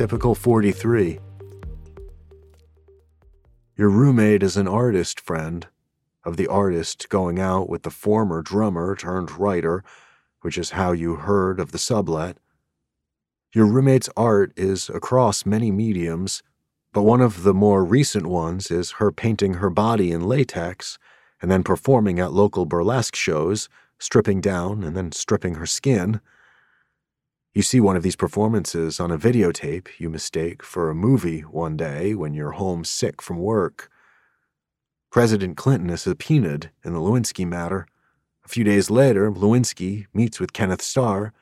Typical 0.00 0.34
43. 0.34 1.18
Your 3.76 3.90
roommate 3.90 4.42
is 4.42 4.56
an 4.56 4.66
artist 4.66 5.20
friend, 5.20 5.66
of 6.24 6.38
the 6.38 6.46
artist 6.46 7.10
going 7.10 7.38
out 7.38 7.68
with 7.68 7.82
the 7.82 7.90
former 7.90 8.40
drummer 8.40 8.96
turned 8.96 9.30
writer, 9.32 9.84
which 10.40 10.56
is 10.56 10.70
how 10.70 10.92
you 10.92 11.16
heard 11.16 11.60
of 11.60 11.72
the 11.72 11.78
sublet. 11.78 12.38
Your 13.52 13.66
roommate's 13.66 14.08
art 14.16 14.54
is 14.56 14.88
across 14.88 15.44
many 15.44 15.70
mediums, 15.70 16.42
but 16.94 17.02
one 17.02 17.20
of 17.20 17.42
the 17.42 17.52
more 17.52 17.84
recent 17.84 18.24
ones 18.24 18.70
is 18.70 18.92
her 18.92 19.12
painting 19.12 19.52
her 19.52 19.68
body 19.68 20.12
in 20.12 20.26
latex 20.26 20.98
and 21.42 21.50
then 21.50 21.62
performing 21.62 22.18
at 22.18 22.32
local 22.32 22.64
burlesque 22.64 23.16
shows, 23.16 23.68
stripping 23.98 24.40
down 24.40 24.82
and 24.82 24.96
then 24.96 25.12
stripping 25.12 25.56
her 25.56 25.66
skin. 25.66 26.22
You 27.52 27.62
see 27.62 27.80
one 27.80 27.96
of 27.96 28.04
these 28.04 28.14
performances 28.14 29.00
on 29.00 29.10
a 29.10 29.18
videotape 29.18 29.88
you 29.98 30.08
mistake 30.08 30.62
for 30.62 30.88
a 30.88 30.94
movie 30.94 31.40
one 31.40 31.76
day 31.76 32.14
when 32.14 32.32
you're 32.32 32.52
home 32.52 32.84
sick 32.84 33.20
from 33.20 33.38
work. 33.40 33.90
President 35.10 35.56
Clinton 35.56 35.90
is 35.90 36.02
subpoenaed 36.02 36.70
in 36.84 36.92
the 36.92 37.00
Lewinsky 37.00 37.44
matter. 37.44 37.88
A 38.44 38.48
few 38.48 38.62
days 38.62 38.88
later, 38.88 39.32
Lewinsky 39.32 40.06
meets 40.14 40.38
with 40.38 40.52
Kenneth 40.52 40.80
Starr 40.80 41.32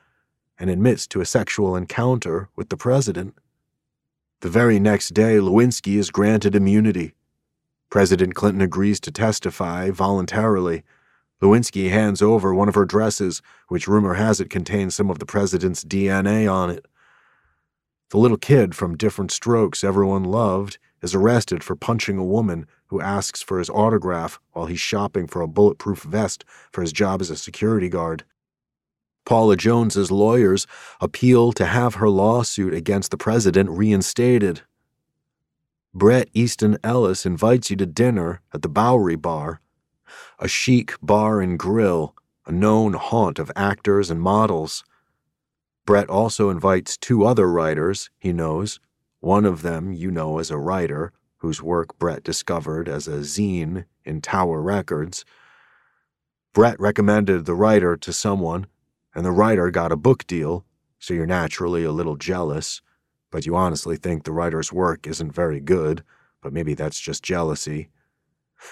and 0.57 0.71
admits 0.71 1.05
to 1.07 1.21
a 1.21 1.25
sexual 1.25 1.75
encounter 1.75 2.49
with 2.55 2.69
the 2.69 2.77
president. 2.77 3.35
The 4.41 4.49
very 4.49 4.79
next 4.79 5.09
day, 5.09 5.35
Lewinsky 5.37 5.97
is 5.97 6.09
granted 6.09 6.55
immunity. 6.55 7.13
President 7.91 8.33
Clinton 8.33 8.61
agrees 8.61 8.99
to 9.01 9.11
testify 9.11 9.91
voluntarily 9.91 10.83
Lewinsky 11.41 11.89
hands 11.89 12.21
over 12.21 12.53
one 12.53 12.67
of 12.67 12.75
her 12.75 12.85
dresses, 12.85 13.41
which 13.69 13.87
rumor 13.87 14.15
has 14.15 14.41
it 14.41 14.49
contains 14.49 14.93
some 14.93 15.09
of 15.09 15.19
the 15.19 15.25
president's 15.25 15.85
DNA 15.85 16.51
on 16.51 16.69
it. 16.69 16.85
The 18.09 18.17
little 18.17 18.37
kid 18.37 18.75
from 18.75 18.97
Diff'rent 18.97 19.31
Strokes 19.31 19.83
everyone 19.83 20.23
loved 20.23 20.77
is 21.01 21.15
arrested 21.15 21.63
for 21.63 21.75
punching 21.75 22.17
a 22.17 22.25
woman 22.25 22.65
who 22.87 22.99
asks 22.99 23.41
for 23.41 23.59
his 23.59 23.69
autograph 23.69 24.39
while 24.51 24.65
he's 24.65 24.79
shopping 24.79 25.27
for 25.27 25.41
a 25.41 25.47
bulletproof 25.47 26.01
vest 26.01 26.43
for 26.71 26.81
his 26.81 26.91
job 26.91 27.21
as 27.21 27.29
a 27.29 27.37
security 27.37 27.87
guard. 27.87 28.25
Paula 29.25 29.55
Jones's 29.55 30.11
lawyers 30.11 30.65
appeal 30.99 31.51
to 31.53 31.65
have 31.65 31.95
her 31.95 32.09
lawsuit 32.09 32.73
against 32.73 33.11
the 33.11 33.17
president 33.17 33.69
reinstated. 33.69 34.61
Bret 35.93 36.29
Easton 36.33 36.77
Ellis 36.83 37.25
invites 37.25 37.69
you 37.69 37.75
to 37.77 37.85
dinner 37.85 38.41
at 38.53 38.61
the 38.61 38.69
Bowery 38.69 39.15
Bar 39.15 39.61
a 40.39 40.47
chic 40.47 40.93
bar 41.01 41.41
and 41.41 41.57
grill, 41.57 42.15
a 42.45 42.51
known 42.51 42.93
haunt 42.93 43.39
of 43.39 43.51
actors 43.55 44.09
and 44.09 44.21
models. 44.21 44.83
Bret 45.85 46.09
also 46.09 46.49
invites 46.49 46.97
two 46.97 47.25
other 47.25 47.49
writers 47.49 48.09
he 48.17 48.33
knows, 48.33 48.79
one 49.19 49.45
of 49.45 49.61
them 49.61 49.91
you 49.91 50.11
know 50.11 50.37
as 50.39 50.51
a 50.51 50.57
writer, 50.57 51.11
whose 51.37 51.61
work 51.61 51.97
Bret 51.97 52.23
discovered 52.23 52.87
as 52.87 53.07
a 53.07 53.19
zine 53.19 53.85
in 54.05 54.21
Tower 54.21 54.61
Records. 54.61 55.25
Bret 56.53 56.79
recommended 56.79 57.45
the 57.45 57.55
writer 57.55 57.95
to 57.97 58.11
someone, 58.11 58.67
and 59.13 59.25
the 59.25 59.31
writer 59.31 59.71
got 59.71 59.91
a 59.91 59.97
book 59.97 60.25
deal, 60.27 60.65
so 60.99 61.13
you're 61.13 61.25
naturally 61.25 61.83
a 61.83 61.91
little 61.91 62.17
jealous, 62.17 62.81
but 63.31 63.45
you 63.45 63.55
honestly 63.55 63.95
think 63.95 64.23
the 64.23 64.31
writer's 64.31 64.73
work 64.73 65.07
isn't 65.07 65.31
very 65.33 65.59
good, 65.59 66.03
but 66.41 66.53
maybe 66.53 66.73
that's 66.73 66.99
just 66.99 67.23
jealousy. 67.23 67.89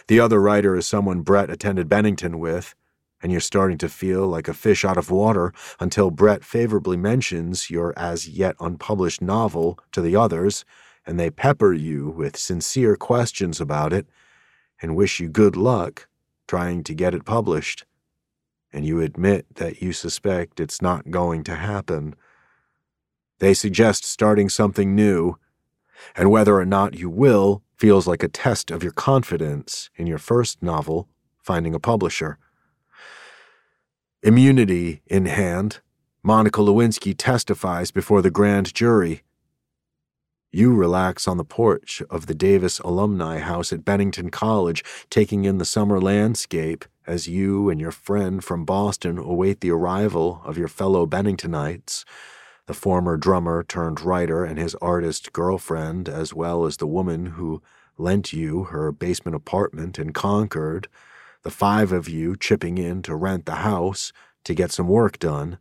The 0.07 0.19
other 0.19 0.41
writer 0.41 0.75
is 0.75 0.87
someone 0.87 1.21
Bret 1.21 1.49
attended 1.49 1.89
Bennington 1.89 2.39
with, 2.39 2.75
and 3.21 3.31
you're 3.31 3.41
starting 3.41 3.77
to 3.79 3.89
feel 3.89 4.27
like 4.27 4.47
a 4.47 4.53
fish 4.53 4.85
out 4.85 4.97
of 4.97 5.09
water 5.09 5.53
until 5.79 6.11
Bret 6.11 6.43
favorably 6.43 6.97
mentions 6.97 7.69
your 7.69 7.93
as 7.97 8.27
yet 8.27 8.55
unpublished 8.59 9.21
novel 9.21 9.79
to 9.91 10.01
the 10.01 10.15
others, 10.15 10.65
and 11.05 11.19
they 11.19 11.29
pepper 11.29 11.73
you 11.73 12.09
with 12.09 12.37
sincere 12.37 12.95
questions 12.95 13.59
about 13.59 13.93
it 13.93 14.07
and 14.81 14.95
wish 14.95 15.19
you 15.19 15.29
good 15.29 15.55
luck 15.55 16.07
trying 16.47 16.83
to 16.83 16.93
get 16.93 17.13
it 17.13 17.25
published. 17.25 17.85
And 18.71 18.85
you 18.85 19.01
admit 19.01 19.45
that 19.55 19.81
you 19.81 19.93
suspect 19.93 20.59
it's 20.59 20.81
not 20.81 21.09
going 21.09 21.43
to 21.45 21.55
happen. 21.55 22.15
They 23.39 23.53
suggest 23.53 24.03
starting 24.03 24.49
something 24.49 24.93
new, 24.93 25.37
and 26.15 26.29
whether 26.29 26.57
or 26.57 26.65
not 26.65 26.93
you 26.93 27.09
will 27.09 27.63
feels 27.77 28.07
like 28.07 28.23
a 28.23 28.27
test 28.27 28.71
of 28.71 28.83
your 28.83 28.91
confidence 28.91 29.89
in 29.95 30.07
your 30.07 30.17
first 30.17 30.61
novel, 30.63 31.07
finding 31.41 31.75
a 31.75 31.79
publisher. 31.79 32.37
Immunity 34.23 35.01
in 35.05 35.27
hand, 35.27 35.79
Monica 36.23 36.59
Lewinsky 36.59 37.13
testifies 37.15 37.91
before 37.91 38.21
the 38.21 38.31
grand 38.31 38.73
jury. 38.73 39.21
You 40.51 40.73
relax 40.73 41.27
on 41.27 41.37
the 41.37 41.45
porch 41.45 42.01
of 42.09 42.25
the 42.25 42.33
Davis 42.33 42.79
Alumni 42.79 43.39
House 43.39 43.71
at 43.71 43.85
Bennington 43.85 44.31
College, 44.31 44.83
taking 45.09 45.45
in 45.45 45.59
the 45.59 45.65
summer 45.65 46.01
landscape 46.01 46.85
as 47.05 47.27
you 47.27 47.69
and 47.69 47.79
your 47.79 47.91
friend 47.91 48.43
from 48.43 48.65
Boston 48.65 49.17
await 49.17 49.61
the 49.61 49.71
arrival 49.71 50.41
of 50.43 50.57
your 50.57 50.67
fellow 50.67 51.05
Benningtonites 51.05 52.03
the 52.67 52.73
former 52.73 53.17
drummer 53.17 53.63
turned 53.63 54.01
writer 54.01 54.43
and 54.43 54.59
his 54.59 54.75
artist 54.75 55.33
girlfriend, 55.33 56.07
as 56.07 56.33
well 56.33 56.65
as 56.65 56.77
the 56.77 56.87
woman 56.87 57.27
who 57.27 57.61
lent 57.97 58.33
you 58.33 58.65
her 58.65 58.91
basement 58.91 59.35
apartment 59.35 59.97
in 59.97 60.13
Concord, 60.13 60.87
the 61.43 61.49
five 61.49 61.91
of 61.91 62.09
you 62.09 62.35
chipping 62.35 62.77
in 62.77 63.01
to 63.01 63.15
rent 63.15 63.45
the 63.45 63.55
house 63.55 64.11
to 64.43 64.53
get 64.53 64.71
some 64.71 64.87
work 64.87 65.17
done. 65.17 65.57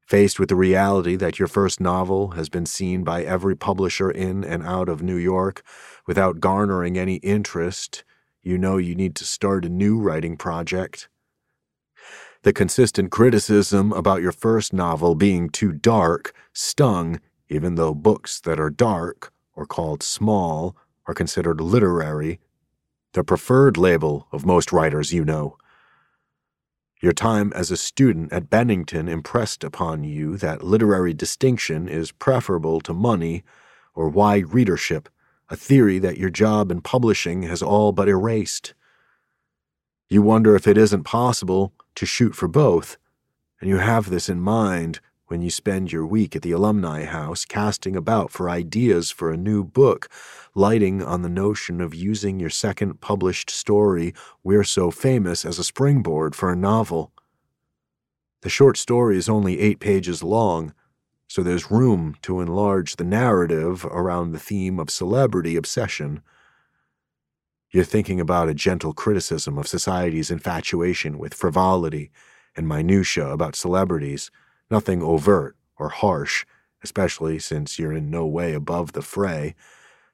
Faced 0.00 0.38
with 0.38 0.50
the 0.50 0.56
reality 0.56 1.16
that 1.16 1.38
your 1.38 1.48
first 1.48 1.80
novel 1.80 2.32
has 2.32 2.50
been 2.50 2.66
seen 2.66 3.02
by 3.02 3.24
every 3.24 3.56
publisher 3.56 4.10
in 4.10 4.44
and 4.44 4.62
out 4.62 4.88
of 4.88 5.02
New 5.02 5.16
York 5.16 5.62
without 6.06 6.40
garnering 6.40 6.98
any 6.98 7.16
interest, 7.16 8.04
you 8.42 8.58
know 8.58 8.76
you 8.76 8.94
need 8.94 9.14
to 9.16 9.24
start 9.24 9.64
a 9.64 9.70
new 9.70 9.98
writing 9.98 10.36
project. 10.36 11.08
The 12.42 12.52
consistent 12.52 13.12
criticism 13.12 13.92
about 13.92 14.20
your 14.20 14.32
first 14.32 14.72
novel 14.72 15.14
being 15.14 15.48
too 15.48 15.72
dark 15.72 16.34
stung, 16.52 17.20
even 17.48 17.76
though 17.76 17.94
books 17.94 18.40
that 18.40 18.58
are 18.58 18.68
dark, 18.68 19.32
or 19.54 19.64
called 19.64 20.02
small, 20.02 20.76
are 21.06 21.14
considered 21.14 21.60
literary, 21.60 22.40
the 23.12 23.22
preferred 23.22 23.76
label 23.76 24.26
of 24.32 24.44
most 24.44 24.72
writers 24.72 25.12
you 25.12 25.24
know. 25.24 25.56
Your 27.00 27.12
time 27.12 27.52
as 27.54 27.70
a 27.70 27.76
student 27.76 28.32
at 28.32 28.50
Bennington 28.50 29.08
impressed 29.08 29.62
upon 29.62 30.02
you 30.02 30.36
that 30.38 30.64
literary 30.64 31.14
distinction 31.14 31.88
is 31.88 32.10
preferable 32.10 32.80
to 32.80 32.92
money 32.92 33.44
or 33.94 34.08
wide 34.08 34.52
readership, 34.52 35.08
a 35.48 35.54
theory 35.54 36.00
that 36.00 36.18
your 36.18 36.30
job 36.30 36.72
in 36.72 36.80
publishing 36.80 37.42
has 37.42 37.62
all 37.62 37.92
but 37.92 38.08
erased. 38.08 38.74
You 40.08 40.22
wonder 40.22 40.56
if 40.56 40.66
it 40.66 40.76
isn't 40.76 41.04
possible 41.04 41.72
to 41.94 42.06
shoot 42.06 42.34
for 42.34 42.48
both, 42.48 42.96
and 43.60 43.68
you 43.68 43.78
have 43.78 44.10
this 44.10 44.28
in 44.28 44.40
mind 44.40 45.00
when 45.26 45.40
you 45.40 45.50
spend 45.50 45.90
your 45.90 46.04
week 46.04 46.36
at 46.36 46.42
the 46.42 46.52
alumni 46.52 47.04
house 47.04 47.46
casting 47.46 47.96
about 47.96 48.30
for 48.30 48.50
ideas 48.50 49.10
for 49.10 49.32
a 49.32 49.36
new 49.36 49.64
book, 49.64 50.10
lighting 50.54 51.02
on 51.02 51.22
the 51.22 51.28
notion 51.28 51.80
of 51.80 51.94
using 51.94 52.38
your 52.38 52.50
second 52.50 53.00
published 53.00 53.48
story, 53.48 54.12
We're 54.44 54.64
So 54.64 54.90
Famous, 54.90 55.46
as 55.46 55.58
a 55.58 55.64
springboard 55.64 56.34
for 56.34 56.52
a 56.52 56.56
novel. 56.56 57.12
The 58.42 58.50
short 58.50 58.76
story 58.76 59.16
is 59.16 59.28
only 59.28 59.58
eight 59.60 59.80
pages 59.80 60.22
long, 60.22 60.74
so 61.28 61.42
there's 61.42 61.70
room 61.70 62.16
to 62.20 62.40
enlarge 62.42 62.96
the 62.96 63.04
narrative 63.04 63.86
around 63.86 64.32
the 64.32 64.38
theme 64.38 64.78
of 64.78 64.90
celebrity 64.90 65.56
obsession. 65.56 66.20
You're 67.72 67.84
thinking 67.84 68.20
about 68.20 68.50
a 68.50 68.54
gentle 68.54 68.92
criticism 68.92 69.56
of 69.56 69.66
society's 69.66 70.30
infatuation 70.30 71.16
with 71.16 71.32
frivolity 71.32 72.10
and 72.54 72.68
minutiae 72.68 73.30
about 73.30 73.56
celebrities, 73.56 74.30
nothing 74.70 75.02
overt 75.02 75.56
or 75.78 75.88
harsh, 75.88 76.44
especially 76.84 77.38
since 77.38 77.78
you're 77.78 77.94
in 77.94 78.10
no 78.10 78.26
way 78.26 78.52
above 78.52 78.92
the 78.92 79.00
fray, 79.00 79.54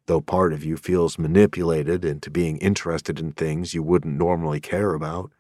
though 0.07 0.21
part 0.21 0.53
of 0.53 0.65
you 0.65 0.77
feels 0.77 1.19
manipulated 1.19 2.05
into 2.05 2.31
being 2.31 2.59
interested 2.59 3.19
in 3.19 3.33
things 3.33 3.75
you 3.75 3.83
wouldn't 3.83 4.17
normally 4.17 4.61
care 4.61 4.95
about. 4.95 5.33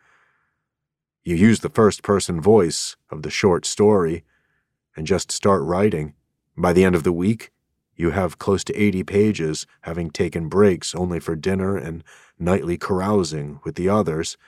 You 1.22 1.36
use 1.36 1.60
the 1.60 1.68
first 1.68 2.02
person 2.02 2.40
voice 2.40 2.96
of 3.10 3.22
the 3.22 3.30
short 3.30 3.64
story 3.64 4.24
and 4.96 5.06
just 5.06 5.30
start 5.30 5.62
writing. 5.62 6.14
By 6.56 6.72
the 6.72 6.82
end 6.82 6.96
of 6.96 7.04
the 7.04 7.12
week, 7.12 7.52
you 7.98 8.12
have 8.12 8.38
close 8.38 8.64
to 8.64 8.74
80 8.74 9.02
pages, 9.02 9.66
having 9.82 10.10
taken 10.10 10.48
breaks 10.48 10.94
only 10.94 11.18
for 11.20 11.36
dinner 11.36 11.76
and 11.76 12.04
nightly 12.38 12.78
carousing 12.78 13.60
with 13.64 13.74
the 13.74 13.88
others. 13.88 14.38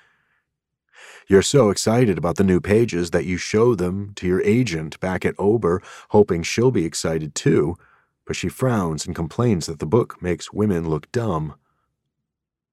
You're 1.26 1.42
so 1.42 1.70
excited 1.70 2.16
about 2.16 2.36
the 2.36 2.44
new 2.44 2.60
pages 2.60 3.10
that 3.10 3.26
you 3.26 3.36
show 3.36 3.74
them 3.74 4.12
to 4.16 4.26
your 4.26 4.40
agent 4.42 4.98
back 5.00 5.24
at 5.24 5.34
Ober, 5.38 5.82
hoping 6.10 6.42
she'll 6.42 6.70
be 6.70 6.84
excited 6.84 7.34
too, 7.34 7.76
but 8.24 8.36
she 8.36 8.48
frowns 8.48 9.04
and 9.04 9.14
complains 9.14 9.66
that 9.66 9.80
the 9.80 9.86
book 9.86 10.22
makes 10.22 10.52
women 10.52 10.88
look 10.88 11.10
dumb. 11.12 11.54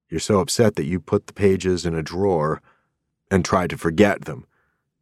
You're 0.10 0.20
so 0.20 0.40
upset 0.40 0.76
that 0.76 0.86
you 0.86 1.00
put 1.00 1.28
the 1.28 1.34
pages 1.34 1.86
in 1.86 1.96
a 1.96 2.04
drawer 2.04 2.62
and 3.30 3.44
try 3.44 3.68
to 3.68 3.78
forget 3.78 4.26
them 4.26 4.47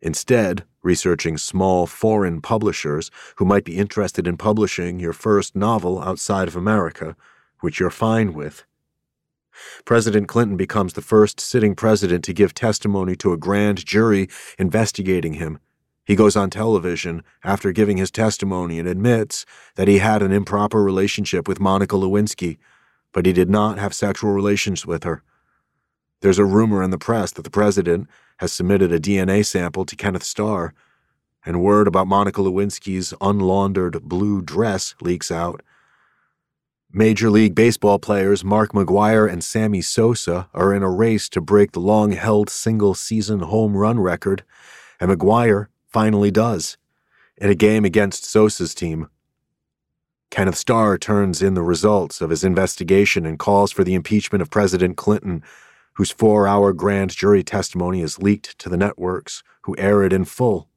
Instead, 0.05 0.63
researching 0.83 1.35
small 1.35 1.87
foreign 1.87 2.39
publishers 2.39 3.09
who 3.37 3.43
might 3.43 3.63
be 3.65 3.79
interested 3.79 4.27
in 4.27 4.37
publishing 4.37 4.99
your 4.99 5.13
first 5.13 5.55
novel 5.55 5.99
outside 5.99 6.47
of 6.47 6.55
America, 6.55 7.15
which 7.61 7.79
you're 7.79 7.89
fine 7.89 8.31
with. 8.31 8.65
President 9.83 10.27
Clinton 10.27 10.57
becomes 10.57 10.93
the 10.93 11.01
first 11.01 11.39
sitting 11.39 11.73
president 11.73 12.23
to 12.23 12.33
give 12.33 12.53
testimony 12.53 13.15
to 13.15 13.33
a 13.33 13.37
grand 13.37 13.83
jury 13.83 14.29
investigating 14.59 15.33
him. 15.33 15.57
He 16.05 16.15
goes 16.15 16.35
on 16.35 16.51
television 16.51 17.23
after 17.43 17.71
giving 17.71 17.97
his 17.97 18.11
testimony 18.11 18.77
and 18.77 18.87
admits 18.87 19.43
that 19.73 19.87
he 19.87 19.97
had 19.97 20.21
an 20.21 20.31
improper 20.31 20.83
relationship 20.83 21.47
with 21.47 21.59
Monica 21.59 21.95
Lewinsky, 21.95 22.59
but 23.11 23.25
he 23.25 23.33
did 23.33 23.49
not 23.49 23.79
have 23.79 23.91
sexual 23.91 24.33
relations 24.33 24.85
with 24.85 25.03
her. 25.03 25.23
There's 26.21 26.39
a 26.39 26.45
rumor 26.45 26.81
in 26.81 26.91
the 26.91 26.97
press 26.97 27.31
that 27.31 27.43
the 27.43 27.49
president 27.49 28.07
has 28.37 28.51
submitted 28.51 28.91
a 28.91 28.99
DNA 28.99 29.45
sample 29.45 29.85
to 29.85 29.95
Kenneth 29.95 30.23
Starr, 30.23 30.73
and 31.45 31.61
word 31.61 31.87
about 31.87 32.07
Monica 32.07 32.41
Lewinsky's 32.41 33.13
unlaundered 33.21 34.01
blue 34.03 34.41
dress 34.41 34.95
leaks 35.01 35.29
out. 35.29 35.61
Major 36.91 37.29
League 37.29 37.55
Baseball 37.55 37.99
players 37.99 38.43
Mark 38.43 38.71
McGwire 38.71 39.29
and 39.29 39.43
Sammy 39.43 39.81
Sosa 39.81 40.49
are 40.53 40.73
in 40.73 40.81
a 40.81 40.89
race 40.89 41.27
to 41.29 41.41
break 41.41 41.73
the 41.73 41.79
long 41.79 42.13
held 42.13 42.49
single 42.49 42.93
season 42.93 43.41
home 43.41 43.75
run 43.75 43.99
record, 43.99 44.43
and 44.99 45.11
McGwire 45.11 45.67
finally 45.87 46.31
does, 46.31 46.77
in 47.37 47.49
a 47.49 47.55
game 47.55 47.85
against 47.85 48.25
Sosa's 48.25 48.73
team. 48.73 49.09
Kenneth 50.31 50.57
Starr 50.57 50.97
turns 50.97 51.41
in 51.41 51.53
the 51.53 51.61
results 51.61 52.19
of 52.21 52.29
his 52.29 52.43
investigation 52.43 53.25
and 53.25 53.39
calls 53.39 53.71
for 53.71 53.83
the 53.83 53.93
impeachment 53.93 54.41
of 54.41 54.49
President 54.49 54.97
Clinton 54.97 55.43
whose 55.95 56.11
four 56.11 56.47
hour 56.47 56.73
grand 56.73 57.11
jury 57.11 57.43
testimony 57.43 58.01
is 58.01 58.19
leaked 58.19 58.57
to 58.59 58.69
the 58.69 58.77
networks, 58.77 59.43
who 59.63 59.75
air 59.77 60.03
it 60.03 60.13
in 60.13 60.25
full. 60.25 60.69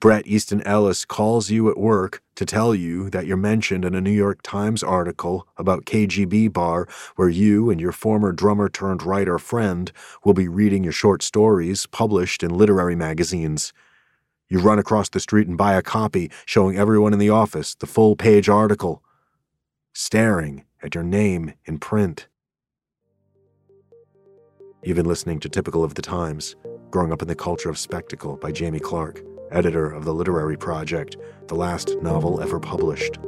Bret 0.00 0.26
Easton 0.26 0.62
Ellis 0.62 1.04
calls 1.04 1.50
you 1.50 1.68
at 1.70 1.76
work 1.76 2.22
to 2.34 2.46
tell 2.46 2.74
you 2.74 3.10
that 3.10 3.26
you're 3.26 3.36
mentioned 3.36 3.84
in 3.84 3.94
a 3.94 4.00
New 4.00 4.10
York 4.10 4.40
Times 4.42 4.82
article 4.82 5.46
about 5.58 5.84
KGB 5.84 6.50
Bar, 6.52 6.88
where 7.16 7.28
you 7.28 7.68
and 7.68 7.78
your 7.78 7.92
former 7.92 8.32
drummer 8.32 8.70
turned 8.70 9.02
writer 9.02 9.38
friend 9.38 9.92
will 10.24 10.32
be 10.32 10.48
reading 10.48 10.84
your 10.84 10.92
short 10.92 11.22
stories 11.22 11.84
published 11.84 12.42
in 12.42 12.56
literary 12.56 12.96
magazines. 12.96 13.74
You 14.48 14.60
run 14.60 14.78
across 14.78 15.10
the 15.10 15.20
street 15.20 15.48
and 15.48 15.58
buy 15.58 15.74
a 15.74 15.82
copy, 15.82 16.30
showing 16.46 16.78
everyone 16.78 17.12
in 17.12 17.18
the 17.18 17.30
office 17.30 17.74
the 17.74 17.86
full 17.86 18.16
page 18.16 18.48
article, 18.48 19.02
staring 19.92 20.64
at 20.82 20.94
your 20.94 21.04
name 21.04 21.52
in 21.66 21.78
print. 21.78 22.26
Even 24.82 25.04
listening 25.04 25.38
to 25.40 25.48
Typical 25.50 25.84
of 25.84 25.94
the 25.94 26.00
Times, 26.00 26.56
Growing 26.90 27.12
Up 27.12 27.20
in 27.20 27.28
the 27.28 27.34
Culture 27.34 27.68
of 27.68 27.76
Spectacle 27.76 28.38
by 28.38 28.50
Jaime 28.58 28.80
Clarke, 28.80 29.20
editor 29.50 29.90
of 29.90 30.06
the 30.06 30.14
literary 30.14 30.56
project, 30.56 31.18
the 31.48 31.54
last 31.54 31.96
novel 32.00 32.40
ever 32.40 32.58
published. 32.58 33.18